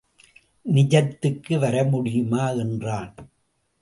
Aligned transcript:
நிஜத்துக்கு 0.73 1.57
வரமுடியுமா? 1.57 2.57
என்றான். 2.57 3.13